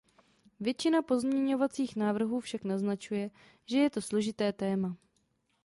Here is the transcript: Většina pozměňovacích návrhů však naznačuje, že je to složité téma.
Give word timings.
Většina 0.59 1.01
pozměňovacích 1.01 1.95
návrhů 1.95 2.39
však 2.39 2.63
naznačuje, 2.63 3.31
že 3.65 3.77
je 3.77 3.89
to 3.89 4.01
složité 4.01 4.53
téma. 4.53 4.95